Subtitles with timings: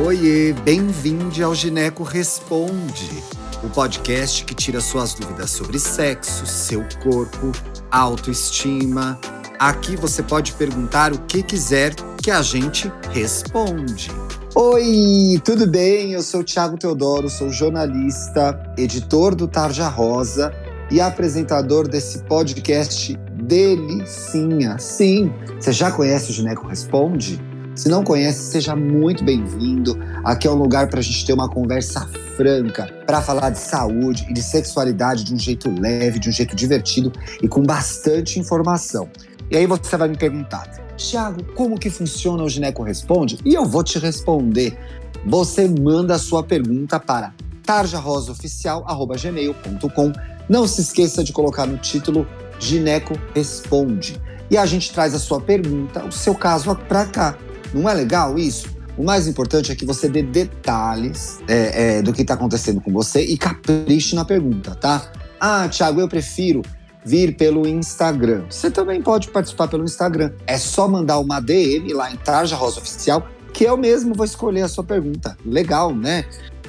[0.00, 3.22] Oiê, bem-vindo ao Gineco Responde,
[3.62, 7.52] o podcast que tira suas dúvidas sobre sexo, seu corpo,
[7.90, 9.20] autoestima.
[9.58, 14.10] Aqui você pode perguntar o que quiser que a gente responde.
[14.54, 16.12] Oi, tudo bem?
[16.12, 20.54] Eu sou o Thiago Teodoro, sou jornalista, editor do Tarja Rosa
[20.90, 24.78] e apresentador desse podcast Delicinha.
[24.78, 25.30] Sim,
[25.60, 27.51] você já conhece o Gineco Responde?
[27.74, 29.98] Se não conhece, seja muito bem-vindo.
[30.22, 32.06] Aqui é um lugar para a gente ter uma conversa
[32.36, 36.54] franca, para falar de saúde e de sexualidade de um jeito leve, de um jeito
[36.54, 37.10] divertido
[37.42, 39.08] e com bastante informação.
[39.50, 43.38] E aí você vai me perguntar, Tiago, como que funciona o Gineco Responde?
[43.42, 44.78] E eu vou te responder.
[45.24, 47.32] Você manda a sua pergunta para
[47.64, 50.12] tarjarosaoficial.gmail.com.
[50.46, 52.28] Não se esqueça de colocar no título
[52.58, 54.20] Gineco Responde.
[54.50, 57.34] E a gente traz a sua pergunta, o seu caso para cá.
[57.72, 58.68] Não é legal isso?
[58.96, 62.92] O mais importante é que você dê detalhes é, é, do que está acontecendo com
[62.92, 65.10] você e capriche na pergunta, tá?
[65.40, 66.62] Ah, Thiago, eu prefiro
[67.04, 68.44] vir pelo Instagram.
[68.48, 70.32] Você também pode participar pelo Instagram.
[70.46, 74.62] É só mandar uma DM lá em Tarja Rosa Oficial, que eu mesmo vou escolher
[74.62, 75.36] a sua pergunta.
[75.44, 76.24] Legal, né?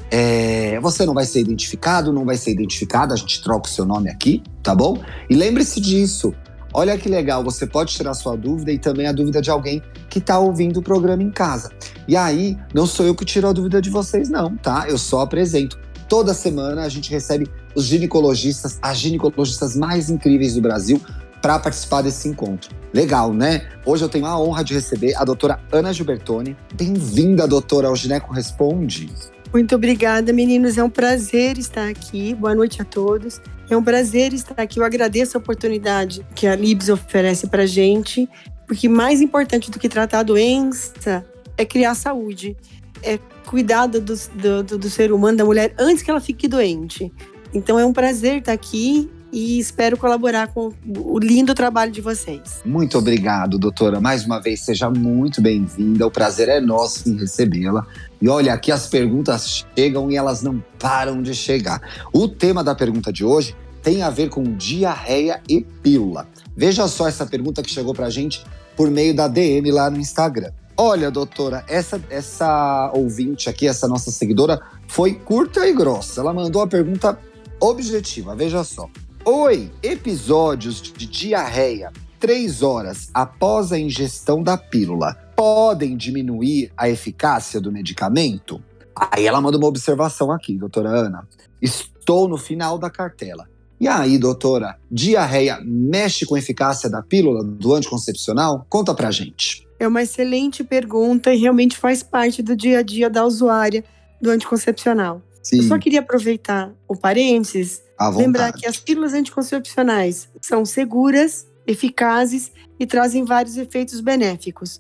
[0.09, 3.83] É, você não vai ser identificado, não vai ser identificada, a gente troca o seu
[3.85, 5.01] nome aqui, tá bom?
[5.29, 6.33] E lembre-se disso.
[6.75, 10.17] Olha que legal, você pode tirar sua dúvida e também a dúvida de alguém que
[10.17, 11.71] está ouvindo o programa em casa.
[12.07, 14.85] E aí, não sou eu que tiro a dúvida de vocês, não, tá?
[14.89, 15.79] Eu só apresento.
[16.09, 20.99] Toda semana a gente recebe os ginecologistas, as ginecologistas mais incríveis do Brasil,
[21.43, 22.73] para participar desse encontro.
[22.93, 23.67] Legal, né?
[23.85, 26.55] Hoje eu tenho a honra de receber a doutora Ana Gilbertoni.
[26.73, 29.11] Bem-vinda, doutora, ao Gineco Responde.
[29.53, 30.79] Muito obrigada, meninos.
[30.79, 32.33] É um prazer estar aqui.
[32.33, 33.39] Boa noite a todos.
[33.69, 34.79] É um prazer estar aqui.
[34.79, 38.27] Eu agradeço a oportunidade que a Libs oferece para gente,
[38.65, 41.23] porque mais importante do que tratar a doença
[41.55, 42.57] é criar saúde,
[43.03, 47.13] é cuidar do, do, do, do ser humano, da mulher, antes que ela fique doente.
[47.53, 52.61] Então é um prazer estar aqui e espero colaborar com o lindo trabalho de vocês.
[52.63, 53.99] Muito obrigado, doutora.
[53.99, 56.05] Mais uma vez, seja muito bem-vinda.
[56.05, 57.85] O prazer é nosso em recebê-la.
[58.21, 61.81] E olha, aqui as perguntas chegam e elas não param de chegar.
[62.13, 66.27] O tema da pergunta de hoje tem a ver com diarreia e pílula.
[66.55, 68.45] Veja só essa pergunta que chegou pra gente
[68.77, 70.51] por meio da DM lá no Instagram.
[70.77, 76.21] Olha, doutora, essa, essa ouvinte aqui, essa nossa seguidora, foi curta e grossa.
[76.21, 77.17] Ela mandou a pergunta
[77.59, 78.89] objetiva, veja só.
[79.25, 87.61] Oi, episódios de diarreia três horas após a ingestão da pílula podem diminuir a eficácia
[87.61, 88.61] do medicamento?
[88.93, 91.25] Aí ela manda uma observação aqui, doutora Ana.
[91.61, 93.47] Estou no final da cartela.
[93.79, 98.65] E aí, doutora, diarreia mexe com a eficácia da pílula do anticoncepcional?
[98.67, 99.65] Conta pra gente.
[99.79, 103.85] É uma excelente pergunta e realmente faz parte do dia a dia da usuária
[104.21, 105.21] do anticoncepcional.
[105.43, 105.57] Sim.
[105.57, 112.85] Eu só queria aproveitar o parênteses Lembrar que as pílulas anticoncepcionais são seguras, eficazes e
[112.85, 114.79] trazem vários efeitos benéficos.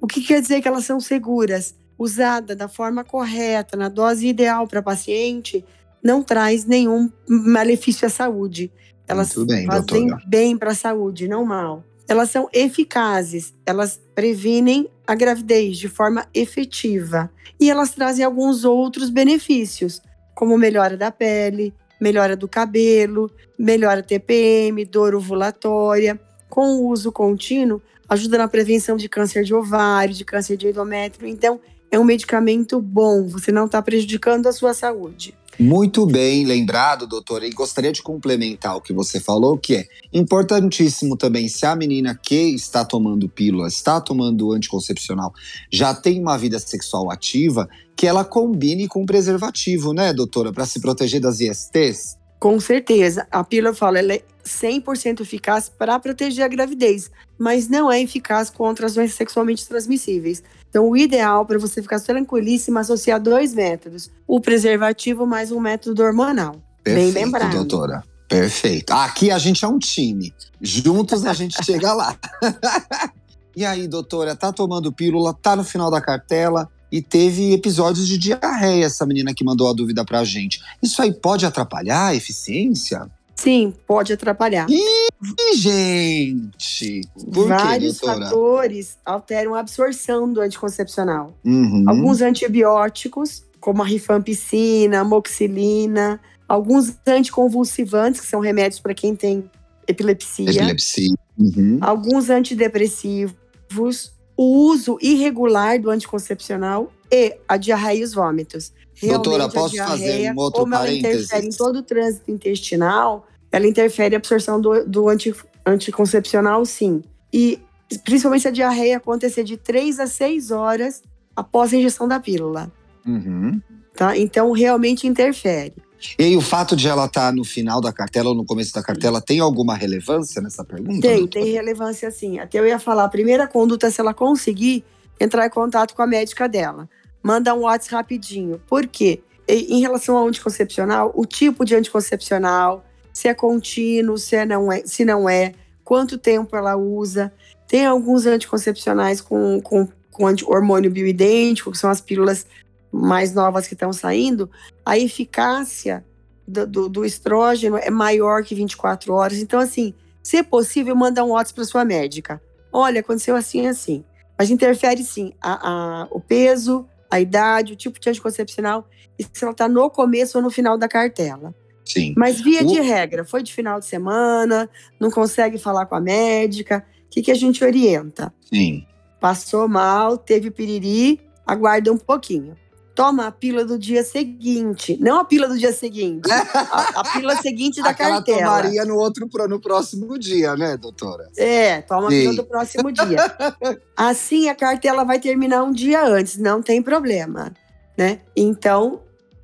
[0.00, 1.74] O que quer dizer que elas são seguras?
[1.98, 5.64] Usada da forma correta, na dose ideal para paciente,
[6.02, 8.72] não traz nenhum malefício à saúde.
[9.06, 10.22] Elas bem, fazem doutora.
[10.26, 11.84] bem para a saúde, não mal.
[12.08, 17.30] Elas são eficazes, elas previnem a gravidez de forma efetiva
[17.60, 20.00] e elas trazem alguns outros benefícios,
[20.34, 26.18] como melhora da pele, melhora do cabelo, melhora TPM, dor ovulatória.
[26.48, 31.28] Com o uso contínuo, ajuda na prevenção de câncer de ovário, de câncer de endométrio.
[31.28, 35.34] Então, é um medicamento bom, você não está prejudicando a sua saúde.
[35.58, 41.16] Muito bem lembrado, doutora, e gostaria de complementar o que você falou, que é importantíssimo
[41.16, 45.32] também, se a menina que está tomando pílula, está tomando anticoncepcional,
[45.70, 50.80] já tem uma vida sexual ativa, que ela combine com preservativo, né, doutora, para se
[50.80, 52.16] proteger das ISTs?
[52.40, 53.26] Com certeza.
[53.30, 58.50] A pílula, fala, ela é 100% eficaz para proteger a gravidez, mas não é eficaz
[58.50, 60.42] contra as doenças sexualmente transmissíveis.
[60.72, 65.60] Então, o ideal para você ficar tranquilíssima é associar dois métodos: o preservativo mais um
[65.60, 66.56] método hormonal.
[66.82, 67.52] Perfeito, Bem lembrado.
[67.52, 68.02] doutora.
[68.26, 68.90] Perfeito.
[68.90, 70.34] Aqui a gente é um time.
[70.62, 72.16] Juntos a gente chega lá.
[73.54, 78.16] e aí, doutora, tá tomando pílula, tá no final da cartela e teve episódios de
[78.16, 80.58] diarreia, essa menina que mandou a dúvida pra gente.
[80.82, 83.10] Isso aí pode atrapalhar a eficiência?
[83.42, 84.68] Sim, pode atrapalhar.
[84.70, 87.00] Ih, gente!
[87.34, 91.34] Por Vários quê, fatores alteram a absorção do anticoncepcional.
[91.44, 91.84] Uhum.
[91.88, 99.50] Alguns antibióticos, como a rifampicina, a moxilina, alguns anticonvulsivantes, que são remédios para quem tem
[99.88, 100.48] epilepsia.
[100.48, 101.12] Epilepsia.
[101.36, 101.78] Uhum.
[101.80, 108.72] Alguns antidepressivos, o uso irregular do anticoncepcional e a diarreia e os vômitos.
[108.94, 111.04] Realmente, Doutora, posso diarreia, fazer um outro como parênteses?
[111.04, 115.34] ela interfere em todo o trânsito intestinal, ela interfere a absorção do, do anti,
[115.64, 117.02] anticoncepcional, sim.
[117.32, 117.60] E
[118.02, 121.02] principalmente se a diarreia acontecer de 3 a 6 horas
[121.36, 122.72] após a injeção da pílula.
[123.06, 123.60] Uhum.
[123.94, 124.16] Tá?
[124.16, 125.74] Então, realmente interfere.
[126.18, 128.72] E aí, o fato de ela estar tá no final da cartela ou no começo
[128.72, 131.00] da cartela tem alguma relevância nessa pergunta?
[131.00, 131.44] Tem, doutora?
[131.44, 132.38] tem relevância sim.
[132.38, 134.84] Até eu ia falar, a primeira conduta, se ela conseguir
[135.20, 136.88] entrar em contato com a médica dela.
[137.22, 138.60] Manda um WhatsApp rapidinho.
[138.66, 139.22] Por quê?
[139.46, 144.82] Em relação ao anticoncepcional, o tipo de anticoncepcional, se é contínuo, se, é não é,
[144.84, 145.54] se não é,
[145.84, 147.32] quanto tempo ela usa.
[147.68, 152.46] Tem alguns anticoncepcionais com, com, com hormônio bioidêntico, que são as pílulas
[152.92, 154.50] mais novas que estão saindo,
[154.84, 156.04] a eficácia
[156.46, 159.38] do, do, do, estrógeno é maior que 24 horas.
[159.38, 162.42] Então, assim, se é possível, manda um WhatsApp para sua médica.
[162.70, 164.04] Olha, aconteceu assim assim.
[164.38, 168.86] Mas interfere sim a, a, o peso, a idade, o tipo de anticoncepcional,
[169.18, 171.54] e se ela está no começo ou no final da cartela.
[171.84, 172.14] Sim.
[172.16, 172.66] Mas via o...
[172.66, 174.68] de regra, foi de final de semana,
[174.98, 178.32] não consegue falar com a médica, o que, que a gente orienta?
[178.52, 178.86] Sim.
[179.20, 182.56] Passou mal, teve piriri, aguarda um pouquinho
[182.94, 184.96] toma a pílula do dia seguinte.
[185.00, 186.28] Não a pílula do dia seguinte.
[186.30, 188.38] a, a pílula seguinte da Aquela cartela.
[188.38, 191.28] tomaria no outro no próximo dia, né, doutora?
[191.36, 192.16] É, toma Sim.
[192.16, 193.16] a pílula do próximo dia.
[193.96, 197.52] assim a cartela vai terminar um dia antes, não tem problema,
[197.96, 198.20] né?
[198.36, 199.00] Então,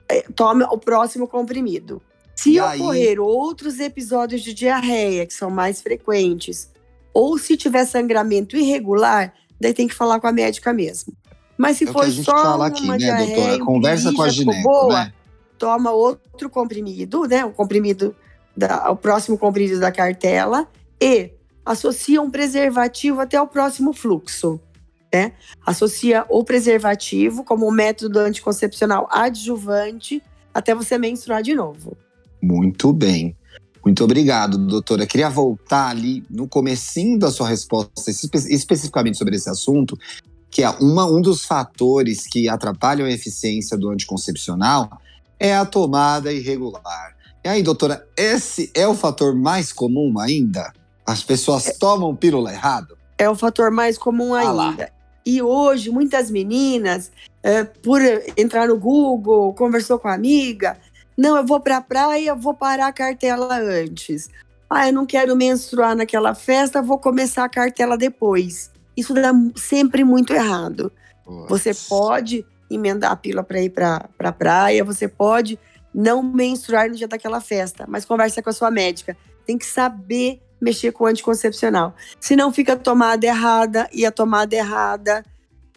[0.08, 2.02] é, toma o próximo comprimido.
[2.38, 3.18] Se e ocorrer aí?
[3.18, 6.70] outros episódios de diarreia, que são mais frequentes,
[7.12, 11.12] ou se tiver sangramento irregular, daí tem que falar com a médica mesmo.
[11.56, 13.64] Mas se é for só fala aqui, uma né, diarreia, doutora?
[13.64, 15.12] Conversa com a gineco, boa, né?
[15.58, 17.44] toma outro comprimido, né?
[17.44, 18.14] O comprimido,
[18.56, 20.68] da, o próximo comprimido da cartela
[21.02, 21.32] e
[21.66, 24.60] associa um preservativo até o próximo fluxo.
[25.12, 25.32] Né?
[25.66, 30.22] Associa o preservativo como método anticoncepcional adjuvante
[30.54, 31.96] até você menstruar de novo.
[32.42, 33.36] Muito bem.
[33.84, 35.06] Muito obrigado, doutora.
[35.06, 39.96] Queria voltar ali no comecinho da sua resposta, espe especificamente sobre esse assunto,
[40.50, 44.90] que é uma, um dos fatores que atrapalham a eficiência do anticoncepcional
[45.38, 47.16] é a tomada irregular.
[47.44, 50.72] E aí, doutora, esse é o fator mais comum ainda?
[51.06, 52.98] As pessoas é, tomam pílula errado?
[53.16, 54.52] É o fator mais comum ah ainda.
[54.52, 54.88] Lá.
[55.24, 57.12] E hoje, muitas meninas,
[57.42, 58.00] é, por
[58.36, 60.76] entrar no Google, conversou com a amiga,
[61.18, 64.30] não, eu vou para a praia, vou parar a cartela antes.
[64.70, 68.70] Ah, eu não quero menstruar naquela festa, vou começar a cartela depois.
[68.96, 70.92] Isso dá sempre muito errado.
[71.26, 71.48] Nossa.
[71.48, 75.58] Você pode emendar a pílula para ir para pra praia, você pode
[75.92, 79.16] não menstruar no dia daquela festa, mas conversa com a sua médica.
[79.44, 81.96] Tem que saber mexer com o anticoncepcional.
[82.20, 85.24] Se não fica a tomada errada e a tomada errada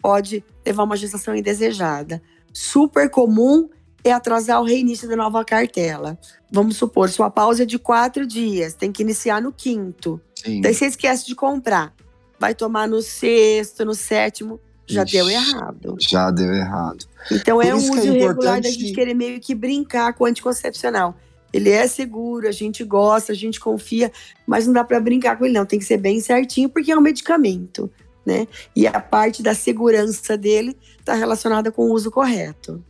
[0.00, 2.22] pode levar uma gestação indesejada.
[2.52, 3.68] Super comum
[4.04, 6.18] é atrasar o reinício da nova cartela.
[6.50, 10.20] Vamos supor, sua pausa é de quatro dias, tem que iniciar no quinto.
[10.34, 10.60] Sim.
[10.60, 11.94] Daí você esquece de comprar
[12.42, 15.96] vai tomar no sexto, no sétimo, já Ixi, deu errado.
[16.00, 17.06] Já deu errado.
[17.30, 20.26] Então Por é um uso é irregular da gente querer meio que brincar com o
[20.26, 21.16] anticoncepcional.
[21.52, 24.10] Ele é seguro, a gente gosta, a gente confia,
[24.44, 26.98] mas não dá para brincar com ele não, tem que ser bem certinho porque é
[26.98, 27.88] um medicamento,
[28.26, 28.48] né?
[28.74, 32.84] E a parte da segurança dele está relacionada com o uso correto.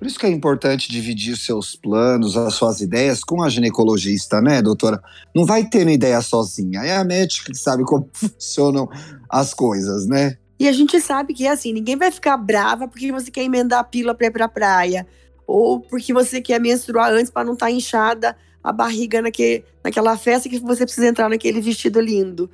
[0.00, 4.62] Por isso que é importante dividir seus planos, as suas ideias com a ginecologista, né,
[4.62, 4.98] doutora?
[5.36, 6.80] Não vai tendo ideia sozinha.
[6.80, 8.88] É a médica que sabe como funcionam
[9.28, 10.38] as coisas, né?
[10.58, 13.80] E a gente sabe que é assim, ninguém vai ficar brava porque você quer emendar
[13.80, 15.06] a pílula para ir pra praia.
[15.46, 20.16] Ou porque você quer menstruar antes para não estar tá inchada a barriga naque, naquela
[20.16, 22.50] festa que você precisa entrar naquele vestido lindo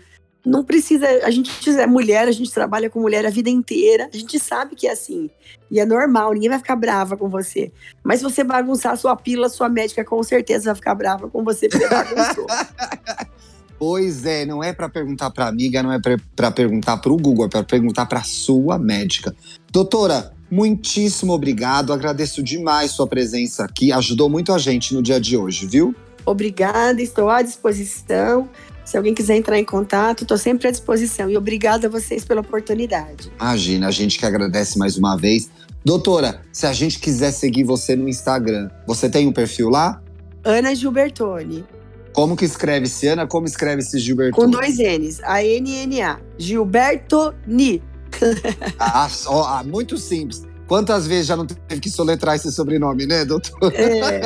[0.47, 1.07] não precisa.
[1.25, 4.09] A gente é mulher, a gente trabalha com mulher a vida inteira.
[4.15, 5.29] A gente sabe que é assim.
[5.69, 7.73] E é normal, ninguém vai ficar brava com você.
[8.05, 11.43] Mas se você bagunçar a sua pílula, sua médica com certeza vai ficar brava com
[11.43, 12.47] você porque bagunçou.
[13.79, 15.99] Pois é, não é para perguntar para amiga, não é
[16.35, 19.37] para perguntar para o Google, é para perguntar para sua médica.
[19.71, 25.37] Doutora, muitíssimo obrigado, agradeço demais sua presença aqui, ajudou muito a gente no dia de
[25.37, 25.95] hoje, viu?
[26.25, 28.49] Obrigada, estou à disposição.
[28.87, 31.29] Se alguém quiser entrar em contato, estou sempre à disposição.
[31.29, 33.33] E obrigada a vocês pela oportunidade.
[33.39, 35.51] Imagina, a gente que agradece mais uma vez.
[35.85, 40.01] Doutora, se a gente quiser seguir você no Instagram, você tem um perfil lá?
[40.45, 41.67] Ana Gilbertoni.
[42.13, 43.27] Como que escreve-se, Ana?
[43.27, 44.47] Como escreve-se Gilbertoni?
[44.47, 45.21] Com dois N's.
[45.25, 46.21] A-N-N-A.
[46.39, 47.83] Gilbertoni.
[48.79, 50.45] ah, ah, muito simples.
[50.69, 53.73] Quantas vezes já não teve que soletrar esse sobrenome, né, doutor?
[53.75, 54.21] É.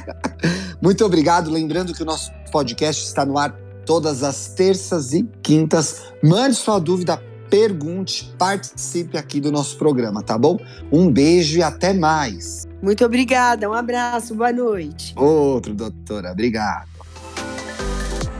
[0.80, 1.50] Muito obrigado.
[1.50, 3.54] Lembrando que o nosso podcast está no ar
[3.88, 6.12] todas as terças e quintas.
[6.22, 7.16] Mande sua dúvida
[7.48, 10.58] pergunte, participe aqui do nosso programa, tá bom?
[10.92, 12.66] Um beijo e até mais.
[12.82, 15.14] Muito obrigada, um abraço, boa noite.
[15.16, 16.86] Outro, doutora, obrigado.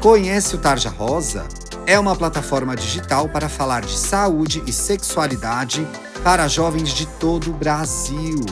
[0.02, 1.49] Conhece o Tarja Rosa?
[1.87, 5.88] É uma plataforma digital para falar de saúde e sexualidade
[6.23, 8.45] para jovens de todo o Brasil.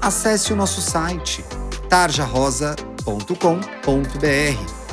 [0.00, 1.44] Acesse o nosso site
[1.90, 4.79] tarjarosa.com.br.